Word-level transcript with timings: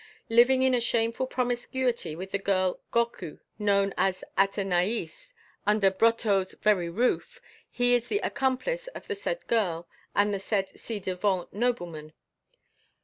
Living 0.29 0.63
in 0.63 0.73
a 0.73 0.81
shameful 0.81 1.27
promiscuity 1.27 2.15
with 2.15 2.31
the 2.31 2.39
girl 2.39 2.79
Gorcut, 2.89 3.37
known 3.59 3.93
as 3.97 4.23
Athenaïs, 4.35 5.31
under 5.67 5.91
Brotteaux's 5.91 6.55
very 6.55 6.89
roof, 6.89 7.39
he 7.69 7.93
is 7.93 8.07
the 8.07 8.17
accomplice 8.23 8.87
of 8.95 9.05
the 9.05 9.13
said 9.13 9.45
girl 9.45 9.87
and 10.15 10.33
the 10.33 10.39
said 10.39 10.71
ci 10.75 10.99
devant 10.99 11.53
nobleman. 11.53 12.13